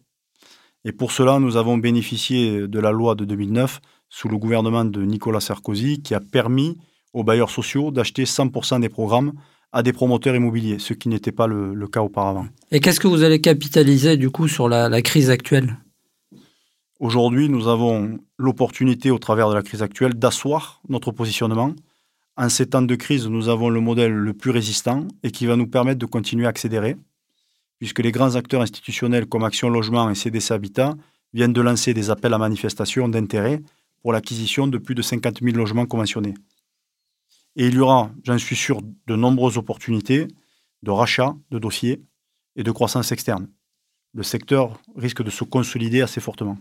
Et 0.84 0.92
pour 0.92 1.12
cela, 1.12 1.38
nous 1.38 1.58
avons 1.58 1.78
bénéficié 1.78 2.68
de 2.68 2.80
la 2.80 2.92
loi 2.92 3.14
de 3.14 3.24
2009 3.24 3.80
sous 4.10 4.30
le 4.30 4.38
gouvernement 4.40 4.84
de 4.84 5.04
Nicolas 5.04 5.40
Sarkozy 5.40 6.02
qui 6.02 6.16
a 6.16 6.20
permis 6.20 6.80
aux 7.14 7.24
bailleurs 7.24 7.52
sociaux 7.52 7.92
d'acheter 7.92 8.24
100% 8.24 8.80
des 8.80 8.90
programmes 8.90 9.34
à 9.72 9.84
des 9.84 9.94
promoteurs 9.94 10.36
immobiliers, 10.36 10.80
ce 10.80 10.94
qui 10.94 11.08
n'était 11.08 11.32
pas 11.32 11.46
le, 11.46 11.88
cas 11.88 12.02
auparavant. 12.02 12.48
Et 12.72 12.80
qu'est-ce 12.80 13.00
que 13.00 13.08
vous 13.08 13.22
allez 13.22 13.40
capitaliser 13.40 14.18
du 14.18 14.32
coup 14.32 14.48
sur 14.48 14.68
la, 14.68 15.02
crise 15.04 15.30
actuelle? 15.30 15.78
Aujourd'hui, 17.00 17.48
nous 17.48 17.68
avons 17.68 18.18
l'opportunité 18.40 19.12
au 19.12 19.20
travers 19.20 19.50
de 19.50 19.54
la 19.54 19.62
crise 19.62 19.84
actuelle 19.84 20.16
d'asseoir 20.16 20.82
notre 20.90 21.12
positionnement. 21.12 21.74
En 22.40 22.50
ces 22.50 22.68
temps 22.68 22.84
de 22.84 22.96
crise, 22.96 23.28
nous 23.28 23.50
avons 23.50 23.70
le 23.70 23.80
modèle 23.80 24.14
le 24.14 24.32
plus 24.32 24.52
résistant 24.52 25.08
et 25.24 25.32
qui 25.32 25.48
va 25.48 25.56
nous 25.56 25.66
permettre 25.66 25.98
de 25.98 26.06
continuer 26.06 26.46
à 26.46 26.50
accélérer, 26.50 26.96
puisque 27.80 27.98
les 27.98 28.12
grands 28.12 28.36
acteurs 28.36 28.62
institutionnels 28.62 29.26
comme 29.26 29.44
Action 29.44 29.70
Logement 29.70 30.08
et 30.12 30.14
CDC 30.14 30.52
Habitat 30.52 30.96
viennent 31.34 31.54
de 31.54 31.62
lancer 31.62 31.96
des 31.96 32.12
appels 32.12 32.36
à 32.36 32.38
manifestation 32.38 33.10
d'intérêt 33.10 33.60
pour 34.04 34.14
l'acquisition 34.14 34.68
de 34.68 34.78
plus 34.78 34.94
de 34.94 35.02
50 35.02 35.42
000 35.42 35.58
logements 35.58 35.88
conventionnés. 35.88 36.36
Et 37.56 37.68
il 37.68 37.74
y 37.74 37.80
aura, 37.80 38.12
j'en 38.24 38.38
suis 38.38 38.56
sûr, 38.56 38.82
de 39.08 39.16
nombreuses 39.16 39.58
opportunités 39.58 40.28
de 40.84 40.92
rachat 40.92 41.36
de 41.50 41.58
dossiers 41.58 42.04
et 42.56 42.62
de 42.62 42.72
croissance 42.72 43.12
externe. 43.12 43.50
Le 44.14 44.22
secteur 44.22 44.80
risque 44.96 45.24
de 45.24 45.32
se 45.32 45.44
consolider 45.44 46.02
assez 46.02 46.22
fortement. 46.22 46.60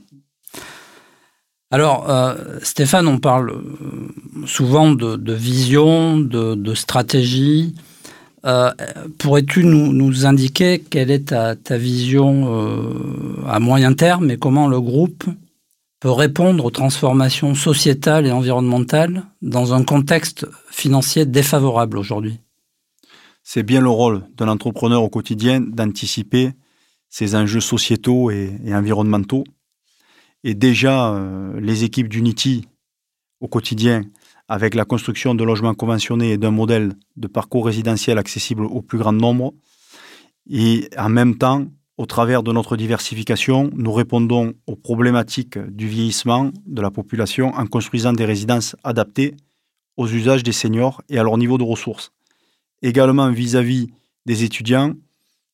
Alors, 1.71 2.09
euh, 2.09 2.59
Stéphane, 2.63 3.09
on 3.09 3.19
parle 3.19 3.51
euh, 3.51 4.47
souvent 4.47 4.93
de, 4.93 5.33
vision, 5.33 6.19
de, 6.19 6.75
stratégie. 6.75 7.75
Euh, 8.45 8.71
pourrais-tu 9.19 9.65
nous, 9.65 10.27
indiquer 10.27 10.79
quelle 10.79 11.11
est 11.11 11.35
ta 11.35 11.79
vision 11.79 13.45
à 13.49 13.59
moyen 13.59 13.95
terme 13.95 14.31
et 14.31 14.37
comment 14.37 14.69
le 14.69 14.81
groupe 14.81 15.25
peut 15.99 16.11
répondre 16.11 16.65
aux 16.65 16.71
transformations 16.71 17.55
sociétales 17.55 18.27
et 18.27 18.33
environnementales 18.33 19.25
dans 19.43 19.75
un 19.75 19.83
contexte 19.83 20.47
financier 20.71 21.27
défavorable 21.27 21.99
aujourd'hui? 21.99 22.39
C'est 23.43 23.63
bien 23.63 23.81
le 23.81 23.89
rôle 23.89 24.23
d'un 24.37 24.49
entrepreneur 24.49 25.03
au 25.03 25.09
quotidien 25.09 25.61
d'anticiper 25.61 26.51
ces 27.09 27.35
enjeux 27.35 27.61
sociétaux 27.61 28.31
et, 28.31 28.53
environnementaux. 28.73 29.45
Et 30.49 30.55
déjà, 30.55 31.13
euh, 31.13 31.59
les 31.59 31.83
équipes 31.83 32.09
d'Unity 32.09 32.69
au 33.41 33.49
quotidien, 33.49 34.03
avec 34.47 34.77
la 34.77 34.85
construction 34.85 35.35
de 35.35 35.43
logements 35.43 35.75
conventionnés 35.75 36.31
et 36.31 36.39
d'un 36.39 36.53
modèle 36.53 36.93
de 37.17 37.27
parcours 37.27 37.67
résidentiel 37.67 38.17
accessible 38.17 38.63
au 38.65 38.81
plus 38.81 38.97
grand 38.97 39.13
nombre, 39.13 39.55
et 40.49 40.89
en 40.97 41.09
même 41.09 41.37
temps, 41.37 41.67
au 41.99 42.07
travers 42.07 42.45
de 42.45 42.53
notre 42.53 42.77
diversification, 42.77 43.71
nous 43.75 43.93
répondons 43.93 44.53
aux 44.69 44.77
problématiques 44.77 45.59
du 45.59 45.89
vieillissement 45.89 46.53
de 46.65 46.81
la 46.81 46.93
population 46.93 47.49
en 47.49 47.67
construisant 47.67 48.13
des 48.13 48.25
résidences 48.25 48.77
adaptées 48.85 49.35
aux 49.97 50.07
usages 50.07 50.45
des 50.45 50.53
seniors 50.53 51.03
et 51.09 51.19
à 51.19 51.25
leur 51.25 51.39
niveau 51.39 51.59
de 51.59 51.65
ressources. 51.65 52.13
Également 52.83 53.33
vis-à-vis 53.33 53.89
des 54.27 54.45
étudiants, 54.45 54.93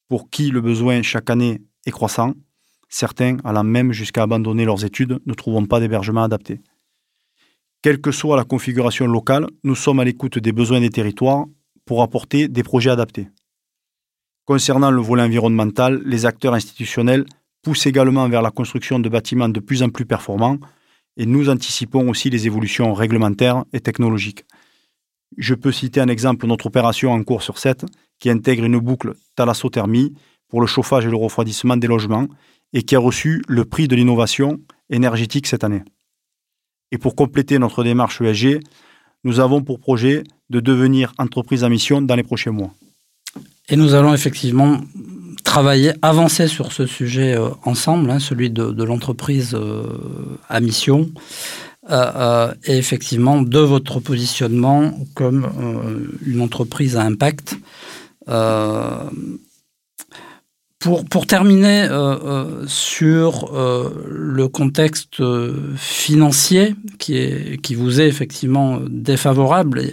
pour 0.08 0.28
qui 0.28 0.50
le 0.50 0.60
besoin 0.60 1.00
chaque 1.00 1.30
année 1.30 1.62
est 1.86 1.92
croissant, 1.92 2.34
certains 2.92 3.38
allant 3.44 3.64
même 3.64 3.92
jusqu'à 3.92 4.22
abandonner 4.22 4.64
leurs 4.64 4.84
études 4.84 5.18
ne 5.24 5.34
trouvent 5.34 5.66
pas 5.66 5.80
d'hébergement 5.80 6.22
adapté. 6.22 6.60
Quelle 7.82 8.00
que 8.00 8.12
soit 8.12 8.36
la 8.36 8.44
configuration 8.44 9.06
locale, 9.06 9.46
nous 9.64 9.74
sommes 9.74 9.98
à 10.00 10.04
l'écoute 10.04 10.38
des 10.38 10.52
besoins 10.52 10.80
des 10.80 10.90
territoires 10.90 11.46
pour 11.84 12.02
apporter 12.02 12.46
des 12.46 12.62
projets 12.62 12.90
adaptés. 12.90 13.28
Concernant 14.44 14.90
le 14.90 15.00
volet 15.00 15.22
environnemental, 15.22 16.02
les 16.04 16.26
acteurs 16.26 16.54
institutionnels 16.54 17.24
poussent 17.62 17.86
également 17.86 18.28
vers 18.28 18.42
la 18.42 18.50
construction 18.50 18.98
de 18.98 19.08
bâtiments 19.08 19.48
de 19.48 19.60
plus 19.60 19.82
en 19.82 19.88
plus 19.88 20.04
performants 20.04 20.58
et 21.16 21.26
nous 21.26 21.48
anticipons 21.48 22.08
aussi 22.08 22.30
les 22.30 22.46
évolutions 22.46 22.92
réglementaires 22.94 23.64
et 23.72 23.80
technologiques. 23.80 24.44
Je 25.38 25.54
peux 25.54 25.72
citer 25.72 26.00
un 26.00 26.08
exemple, 26.08 26.46
notre 26.46 26.66
opération 26.66 27.12
en 27.12 27.22
cours 27.24 27.42
sur 27.42 27.58
7, 27.58 27.86
qui 28.18 28.30
intègre 28.30 28.64
une 28.64 28.78
boucle 28.78 29.14
thalassothermie 29.34 30.14
pour 30.52 30.60
le 30.60 30.66
chauffage 30.66 31.06
et 31.06 31.08
le 31.08 31.16
refroidissement 31.16 31.78
des 31.78 31.86
logements 31.86 32.26
et 32.74 32.82
qui 32.82 32.94
a 32.94 32.98
reçu 32.98 33.42
le 33.48 33.64
prix 33.64 33.88
de 33.88 33.96
l'innovation 33.96 34.60
énergétique 34.90 35.46
cette 35.46 35.64
année. 35.64 35.82
Et 36.90 36.98
pour 36.98 37.16
compléter 37.16 37.58
notre 37.58 37.82
démarche 37.82 38.20
ESG, 38.20 38.60
nous 39.24 39.40
avons 39.40 39.62
pour 39.62 39.80
projet 39.80 40.24
de 40.50 40.60
devenir 40.60 41.14
entreprise 41.16 41.64
à 41.64 41.70
mission 41.70 42.02
dans 42.02 42.16
les 42.16 42.22
prochains 42.22 42.50
mois. 42.50 42.70
Et 43.70 43.76
nous 43.76 43.94
allons 43.94 44.12
effectivement 44.12 44.82
travailler, 45.42 45.92
avancer 46.02 46.48
sur 46.48 46.70
ce 46.70 46.84
sujet 46.84 47.34
euh, 47.34 47.48
ensemble, 47.64 48.10
hein, 48.10 48.18
celui 48.18 48.50
de, 48.50 48.84
l'entreprise 48.84 49.54
euh, 49.54 49.84
à 50.50 50.60
mission, 50.60 51.10
euh, 51.90 52.52
et 52.66 52.76
effectivement 52.76 53.40
de 53.40 53.58
votre 53.58 54.00
positionnement 54.00 54.92
comme 55.14 55.48
une 56.26 56.42
entreprise 56.42 56.98
à 56.98 57.04
impact. 57.04 57.56
Pour, 60.82 61.26
terminer 61.26 61.88
sur 62.66 63.52
le 63.54 64.48
contexte 64.48 65.22
financier 65.76 66.74
qui, 66.98 67.16
est, 67.16 67.62
qui 67.62 67.76
vous 67.76 68.00
est 68.00 68.08
effectivement 68.08 68.80
défavorable, 68.88 69.92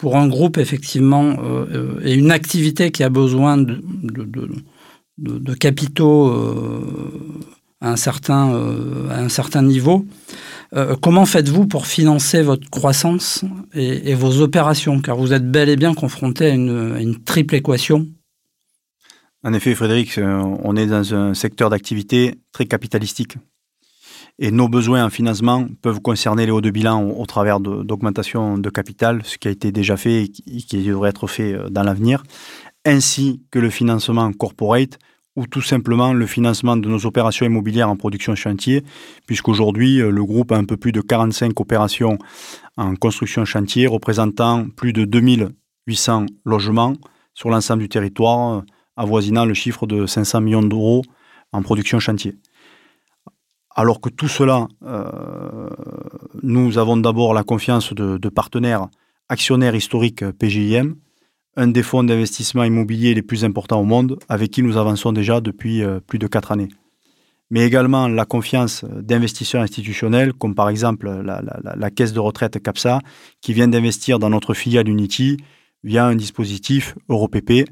pour 0.00 0.16
un 0.16 0.28
groupe, 0.28 0.56
effectivement, 0.56 1.36
euh, 1.44 2.00
et 2.02 2.14
une 2.14 2.30
activité 2.30 2.90
qui 2.90 3.04
a 3.04 3.10
besoin 3.10 3.58
de, 3.58 5.54
capitaux 5.54 6.28
euh, 6.28 6.80
à, 7.82 7.90
un 7.90 7.96
certain, 7.96 8.50
euh, 8.54 9.10
à 9.10 9.20
un 9.20 9.28
certain 9.28 9.62
niveau, 9.62 10.06
comment 11.02 11.26
faites-vous 11.26 11.66
pour 11.66 11.86
financer 11.86 12.42
votre 12.42 12.70
croissance 12.70 13.44
et, 13.74 14.14
vos 14.14 14.40
opérations? 14.40 15.00
Car 15.00 15.16
vous 15.16 15.32
êtes 15.32 15.50
bel 15.50 15.68
et 15.68 15.76
bien 15.76 15.94
confronté 15.94 16.46
à 16.46 16.54
une 16.54 17.16
triple 17.24 17.56
équation. 17.56 18.06
En 19.42 19.52
effet, 19.54 19.74
Frédéric, 19.74 20.18
on 20.18 20.76
est 20.76 20.86
dans 20.86 21.14
un 21.14 21.34
secteur 21.34 21.70
d'activité 21.70 22.34
très 22.52 22.66
capitalistique. 22.66 23.36
Et 24.38 24.50
nos 24.50 24.68
besoins 24.68 25.04
en 25.04 25.10
financement 25.10 25.66
peuvent 25.82 26.00
concerner 26.00 26.46
les 26.46 26.52
hauts 26.52 26.62
de 26.62 26.70
bilan 26.70 27.02
au, 27.02 27.26
travers 27.26 27.60
d'augmentation 27.60 28.56
de, 28.56 28.70
capital, 28.70 29.20
ce 29.24 29.36
qui 29.36 29.48
a 29.48 29.50
été 29.50 29.70
déjà 29.70 29.98
fait 29.98 30.22
et 30.22 30.28
qui, 30.30 30.82
devrait 30.82 31.10
être 31.10 31.26
fait 31.26 31.52
euh, 31.52 31.68
dans 31.68 31.82
l'avenir, 31.82 32.22
ainsi 32.86 33.42
que 33.50 33.58
le 33.58 33.68
financement 33.68 34.32
corporate 34.32 34.98
ou 35.36 35.46
tout 35.46 35.60
simplement 35.60 36.14
le 36.14 36.26
financement 36.26 36.76
de 36.76 36.88
nos 36.88 37.04
opérations 37.06 37.46
immobilières 37.46 37.90
en 37.90 37.96
production 37.96 38.34
chantier, 38.34 38.82
puisqu'aujourd'hui, 39.26 40.00
euh, 40.00 40.10
le 40.10 40.24
groupe 40.24 40.52
a 40.52 40.56
un 40.56 40.64
peu 40.64 40.78
plus 40.78 40.92
de 40.92 41.02
45 41.02 41.60
opérations 41.60 42.16
en 42.78 42.96
construction 42.96 43.44
chantier, 43.44 43.86
représentant 43.86 44.66
plus 44.74 44.94
de 44.94 45.04
2800 45.04 46.26
logements 46.46 46.94
sur 47.34 47.50
l'ensemble 47.50 47.82
du 47.82 47.90
territoire, 47.90 48.58
euh, 48.58 48.62
avoisinant 48.96 49.44
le 49.44 49.54
chiffre 49.54 49.86
de 49.86 50.06
500 50.06 50.40
millions 50.40 50.62
d'euros 50.62 51.02
en 51.52 51.62
production 51.62 51.98
chantier. 51.98 52.36
Alors 53.74 54.00
que 54.00 54.08
tout 54.08 54.28
cela, 54.28 54.68
euh, 54.84 55.68
nous 56.42 56.78
avons 56.78 56.96
d'abord 56.96 57.34
la 57.34 57.44
confiance 57.44 57.92
de, 57.94 58.28
partenaires 58.28 58.88
actionnaires 59.28 59.76
historiques 59.76 60.28
PGIM, 60.32 60.96
un 61.56 61.68
des 61.68 61.82
fonds 61.82 62.02
d'investissement 62.02 62.64
immobilier 62.64 63.14
les 63.14 63.22
plus 63.22 63.44
importants 63.44 63.80
au 63.80 63.84
monde, 63.84 64.18
avec 64.28 64.50
qui 64.50 64.62
nous 64.62 64.76
avançons 64.76 65.12
déjà 65.12 65.40
depuis 65.40 65.82
euh, 65.82 66.00
plus 66.00 66.18
de 66.18 66.26
quatre 66.26 66.52
années. 66.52 66.68
Mais 67.50 67.66
également 67.66 68.06
la 68.06 68.24
confiance 68.24 68.84
d'investisseurs 68.84 69.62
institutionnels, 69.62 70.32
comme 70.32 70.54
par 70.54 70.68
exemple 70.68 71.10
la, 71.10 71.90
caisse 71.90 72.12
de 72.12 72.20
retraite 72.20 72.62
CAPSA, 72.62 73.00
qui 73.40 73.52
vient 73.52 73.66
d'investir 73.66 74.20
dans 74.20 74.30
notre 74.30 74.54
filiale 74.54 74.88
Unity 74.88 75.36
via 75.82 76.06
un 76.06 76.14
dispositif 76.14 76.94
EuroPP, 77.08 77.68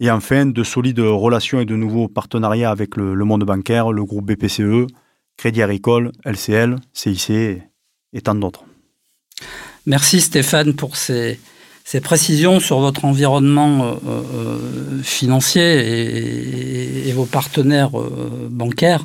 et 0.00 0.10
enfin, 0.10 0.46
de 0.46 0.64
solides 0.64 0.98
relations 0.98 1.60
et 1.60 1.66
de 1.66 1.76
nouveaux 1.76 2.08
partenariats 2.08 2.70
avec 2.70 2.96
le, 2.96 3.24
monde 3.24 3.44
bancaire, 3.44 3.92
le 3.92 4.04
groupe 4.04 4.32
BPCE, 4.32 4.86
Crédit 5.36 5.62
Agricole, 5.62 6.10
LCL, 6.24 6.76
CIC 6.94 7.30
et, 7.30 8.20
tant 8.22 8.34
d'autres. 8.34 8.64
Merci 9.86 10.20
Stéphane 10.20 10.72
pour 10.72 10.96
ces, 10.96 11.38
précisions 12.02 12.60
sur 12.60 12.78
votre 12.78 13.04
environnement 13.04 13.84
euh, 13.84 13.94
euh, 14.08 15.02
financier 15.02 17.08
et, 17.08 17.12
vos 17.12 17.26
partenaires 17.26 17.98
euh, 17.98 18.48
bancaires. 18.50 19.04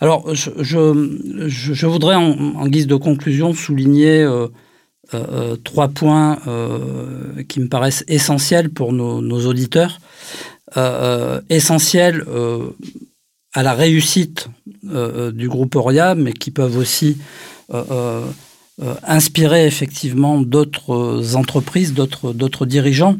Alors, 0.00 0.34
je, 0.34 1.86
voudrais 1.86 2.16
en, 2.16 2.66
guise 2.66 2.86
de 2.86 2.96
conclusion 2.96 3.54
souligner 3.54 4.26
trois 5.64 5.88
points 5.88 6.38
qui 7.48 7.60
me 7.60 7.68
paraissent 7.68 8.04
essentiels 8.08 8.70
pour 8.70 8.92
nos 8.92 9.46
auditeurs. 9.46 9.98
Euh, 10.76 10.80
euh, 10.80 11.40
essentiels 11.48 12.24
euh, 12.26 12.70
à 13.54 13.62
la 13.62 13.72
réussite 13.72 14.48
du 14.82 15.48
groupe 15.48 15.76
Oria, 15.76 16.14
mais 16.14 16.32
qui 16.32 16.50
peuvent 16.50 16.76
aussi 16.76 17.16
inspirer 19.02 19.66
effectivement 19.66 20.42
d'autres 20.42 21.36
entreprises, 21.36 21.94
d'autres 21.94 22.66
dirigeants. 22.66 23.16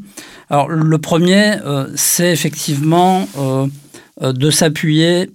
Alors 0.50 0.68
le 0.68 0.98
premier, 0.98 1.54
c'est 1.94 2.30
effectivement 2.32 3.26
de 4.20 4.50
s'appuyer 4.50 5.30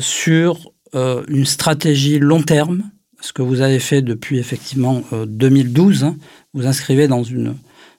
sur 0.00 0.72
une 0.94 1.44
stratégie 1.44 2.18
long 2.18 2.42
terme, 2.42 2.84
ce 3.20 3.32
que 3.32 3.42
vous 3.42 3.60
avez 3.60 3.78
fait 3.78 4.02
depuis 4.02 4.38
effectivement 4.38 5.02
2012. 5.26 6.04
Hein. 6.04 6.16
Vous 6.54 6.66
inscrivez 6.66 7.08
dans, 7.08 7.22
une, 7.22 7.54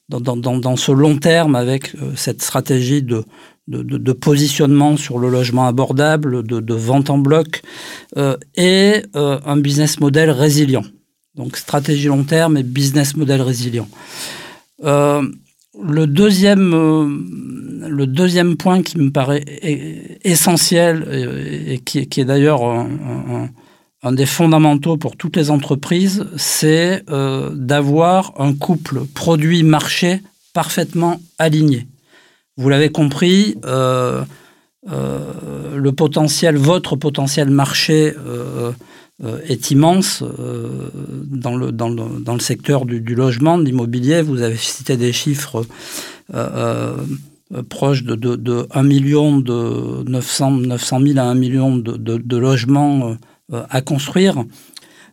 dans, 0.10 0.76
ce 0.76 0.92
long 0.92 1.18
terme 1.18 1.56
avec 1.56 1.94
cette 2.16 2.42
stratégie 2.42 3.02
de, 3.02 3.24
de, 3.68 4.14
positionnement 4.14 4.96
sur 4.96 5.20
le 5.20 5.30
logement 5.30 5.68
abordable, 5.68 6.44
de, 6.44 6.74
vente 6.74 7.10
en 7.10 7.18
bloc, 7.18 7.62
et 8.56 9.04
un 9.14 9.58
business 9.58 10.00
model 10.00 10.30
résilient. 10.32 10.84
Donc 11.38 11.56
stratégie 11.56 12.08
long 12.08 12.24
terme 12.24 12.58
et 12.58 12.64
business 12.64 13.16
model 13.16 13.42
résilient. 13.42 13.88
Euh, 14.84 15.22
le, 15.80 16.08
deuxième, 16.08 16.74
euh, 16.74 17.88
le 17.88 18.08
deuxième 18.08 18.58
point 18.58 18.82
qui 18.82 18.98
me 18.98 19.12
paraît 19.12 19.46
essentiel 20.24 21.08
et, 21.12 21.80
qui, 21.80 22.00
est 22.00 22.26
d'ailleurs 22.26 22.62
des 24.12 24.26
fondamentaux 24.26 24.98
pour 24.98 25.16
toutes 25.16 25.36
les 25.36 25.50
entreprises, 25.52 26.26
c'est 26.38 27.04
euh, 27.10 27.50
d'avoir 27.54 28.34
un 28.40 28.54
couple 28.54 29.06
produit-marché 29.14 30.22
parfaitement 30.54 31.20
aligné. 31.40 31.88
Vous 32.58 32.70
l'avez 32.70 32.90
compris, 32.90 33.56
le 33.64 34.26
potentiel, 35.92 36.58
votre 36.58 36.96
potentiel 36.96 37.52
marché 37.52 38.16
euh, 39.24 39.40
est 39.48 39.72
immense 39.72 40.22
euh, 40.22 40.92
dans, 41.26 41.58
le, 41.58 42.40
secteur 42.40 42.86
du, 42.86 43.16
logement, 43.16 43.58
de 43.58 43.64
l'immobilier. 43.64 44.22
Vous 44.22 44.44
avez 44.44 44.58
cité 44.58 44.96
des 44.96 45.12
chiffres 45.12 45.66
euh, 46.36 46.96
proches 47.68 48.04
de, 48.04 48.14
de, 48.14 48.36
de, 48.36 48.68
1 48.70 48.84
million 48.84 49.40
de 49.40 50.04
900, 50.08 50.52
900 50.52 51.00
000 51.02 51.18
à 51.18 51.24
1 51.24 51.34
million 51.34 51.78
de 51.78 52.38
logements 52.38 53.18
à 53.52 53.82
construire. 53.82 54.44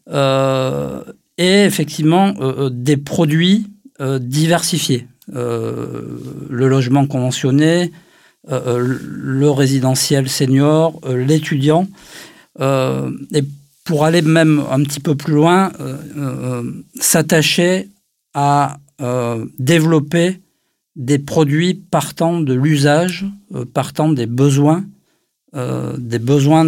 et 0.09 1.65
effectivement, 1.65 2.35
des 2.71 2.97
produits 2.97 3.71
diversifiés. 4.01 5.07
le 5.29 6.69
logement 6.69 7.07
conventionné, 7.07 7.93
le 8.49 9.51
résidentiel 9.51 10.29
senior, 10.29 11.01
l'étudiant. 11.07 11.87
et 12.61 13.45
pour 13.85 14.05
aller 14.05 14.23
même 14.23 14.63
un 14.71 14.83
petit 14.83 15.01
peu 15.01 15.15
plus 15.15 15.35
loin, 15.35 15.71
euh, 15.79 15.97
euh, 16.17 16.73
s'attacher 16.99 17.89
à 18.33 18.79
euh, 19.01 19.45
développer 19.59 20.41
des 20.97 21.19
produits 21.19 21.75
partant 21.75 22.41
de 22.41 22.55
l'usage, 22.55 23.27
partant 23.75 24.09
des 24.09 24.27
besoins, 24.27 24.85
des 25.99 26.21
besoins 26.21 26.65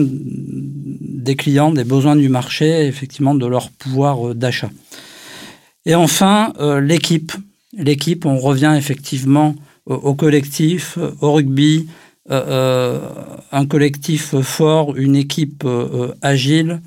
des 1.26 1.36
clients, 1.36 1.70
des 1.70 1.84
besoins 1.84 2.16
du 2.16 2.28
marché, 2.28 2.86
effectivement 2.86 3.34
de 3.34 3.46
leur 3.46 3.70
pouvoir 3.70 4.34
d'achat. 4.34 4.70
Et 5.84 5.94
enfin, 5.94 6.52
l'équipe. 6.80 7.32
L'équipe, 7.72 8.24
on 8.24 8.38
revient 8.38 8.74
effectivement 8.76 9.54
au 9.84 10.14
collectif, 10.14 10.98
au 11.20 11.32
rugby, 11.34 11.86
un 12.28 13.66
collectif 13.68 14.40
fort, 14.40 14.96
une 14.96 15.16
équipe 15.16 15.64
agile, 16.22 16.80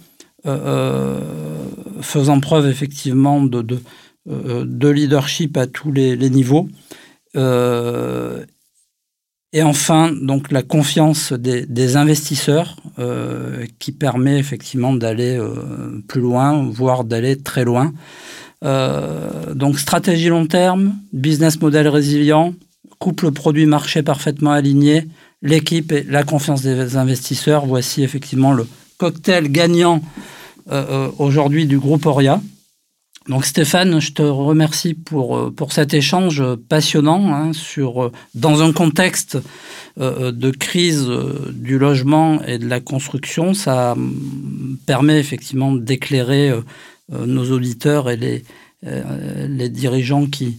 euh, 0.45 0.57
euh, 0.65 1.19
faisant 2.01 2.39
preuve 2.39 2.69
effectivement 2.69 3.43
de, 3.43 3.61
de, 3.61 3.77
euh, 4.29 4.63
de, 4.65 4.87
leadership 4.87 5.57
à 5.57 5.67
tous 5.67 5.91
les, 5.91 6.15
niveaux. 6.29 6.69
Et 9.51 9.63
enfin, 9.63 10.11
donc 10.11 10.51
la 10.51 10.61
confiance 10.61 11.33
des, 11.33 11.95
investisseurs 11.95 12.75
qui 13.79 13.91
permet 13.91 14.37
effectivement 14.37 14.93
d'aller 14.93 15.41
plus 16.07 16.21
loin, 16.21 16.69
voire 16.69 17.03
d'aller 17.03 17.35
très 17.35 17.65
loin. 17.65 17.91
donc 18.61 19.79
stratégie 19.79 20.29
long 20.29 20.45
terme, 20.45 20.93
business 21.13 21.59
model 21.59 21.87
résilient, 21.87 22.53
couple 22.99 23.31
produit-marché 23.31 24.03
parfaitement 24.03 24.51
aligné, 24.51 25.07
l'équipe 25.41 25.91
et 25.91 26.03
la 26.03 26.23
confiance 26.23 26.61
des 26.61 26.97
investisseurs. 26.97 27.65
Voici 27.65 28.03
effectivement 28.03 28.51
le 28.53 28.67
cocktail 28.97 29.49
gagnant 29.51 30.01
euh, 30.71 30.85
euh, 30.89 31.11
aujourd'hui 31.17 31.65
du 31.65 31.79
groupe 31.79 32.05
Oria. 32.05 32.41
Donc 33.29 33.45
Stéphane, 33.45 34.01
je 34.01 34.11
te 34.11 34.23
remercie 34.23 34.95
pour, 34.95 35.37
euh, 35.37 35.53
cet 35.69 35.93
échange 35.93 36.43
passionnant 36.67 37.31
hein, 37.31 37.53
sur, 37.53 38.11
dans 38.33 38.63
un 38.63 38.73
contexte 38.73 39.37
de 39.97 40.51
crise 40.51 41.07
du 41.51 41.77
logement 41.77 42.41
et 42.43 42.57
de 42.57 42.67
la 42.67 42.79
construction. 42.79 43.53
Ça 43.53 43.95
permet 44.85 45.19
effectivement 45.19 45.73
d'éclairer 45.73 46.53
nos 47.09 47.51
auditeurs 47.51 48.09
et 48.09 48.17
les, 48.17 49.69
dirigeants 49.69 50.25
qui, 50.25 50.57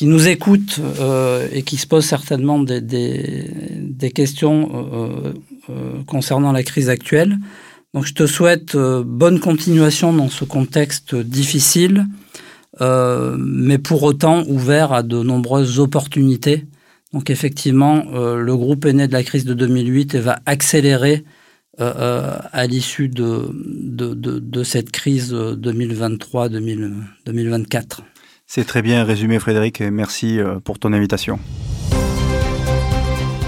nous 0.00 0.26
écoutent 0.26 0.80
et 1.52 1.62
qui 1.62 1.76
se 1.76 1.86
posent 1.86 2.06
certainement 2.06 2.60
des 2.60 4.12
questions 4.14 5.34
concernant 6.06 6.52
la 6.52 6.62
crise 6.62 6.88
actuelle. 6.88 7.36
Donc 7.92 8.06
je 8.06 8.14
te 8.14 8.26
souhaite 8.26 8.76
euh, 8.76 9.02
bonne 9.04 9.40
continuation 9.40 10.12
dans 10.12 10.28
ce 10.28 10.44
contexte 10.44 11.16
difficile, 11.16 12.06
euh, 12.80 13.36
mais 13.38 13.78
pour 13.78 14.04
autant 14.04 14.44
ouvert 14.46 14.92
à 14.92 15.02
de 15.02 15.20
nombreuses 15.22 15.80
opportunités. 15.80 16.66
Donc 17.12 17.30
effectivement, 17.30 18.04
euh, 18.14 18.36
le 18.36 18.56
groupe 18.56 18.84
est 18.84 18.92
né 18.92 19.08
de 19.08 19.12
la 19.12 19.24
crise 19.24 19.44
de 19.44 19.54
2008 19.54 20.14
et 20.14 20.20
va 20.20 20.38
accélérer 20.46 21.24
à 21.78 22.66
l'issue 22.66 23.08
de, 23.08 23.48
de, 23.54 24.12
de, 24.12 24.62
cette 24.64 24.90
crise 24.90 25.32
2023-2024. 25.32 28.00
C'est 28.46 28.64
très 28.64 28.82
bien 28.82 29.02
résumé 29.02 29.38
Frédéric 29.38 29.80
et 29.80 29.90
merci 29.90 30.40
pour 30.62 30.78
ton 30.78 30.92
invitation. 30.92 31.38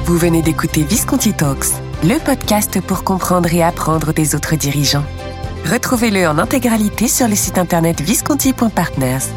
Vous 0.07 0.17
venez 0.17 0.41
d'écouter 0.41 0.83
Visconti 0.83 1.35
Talks 1.35 1.92
le 2.03 2.19
podcast 2.19 2.81
pour 2.81 3.05
comprendre 3.05 3.53
et 3.55 3.63
apprendre 3.63 4.13
des 4.13 4.35
autres 4.35 4.57
dirigeants. 4.57 5.05
Retrouvez-le 5.71 6.27
en 6.27 6.39
intégralité 6.39 7.07
sur 7.07 7.29
le 7.29 7.37
site 7.37 7.59
internet 7.59 8.01
visconti.partners. 8.01 9.31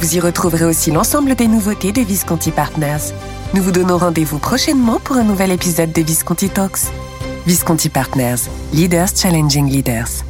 Vous 0.00 0.16
y 0.16 0.20
retrouverez 0.20 0.66
aussi 0.66 0.90
l'ensemble 0.90 1.34
des 1.34 1.48
nouveautés 1.48 1.92
de 1.92 2.02
Visconti 2.02 2.50
Partners. 2.50 3.14
Nous 3.54 3.62
vous 3.62 3.72
donnons 3.72 3.96
rendez-vous 3.96 4.38
prochainement 4.38 5.00
pour 5.00 5.16
un 5.16 5.24
nouvel 5.24 5.50
épisode 5.50 5.92
de 5.92 6.02
Visconti 6.02 6.50
Talks. 6.50 6.90
Visconti 7.46 7.88
Partners, 7.88 8.50
Leaders 8.74 9.16
Challenging 9.16 9.70
Leaders. 9.70 10.24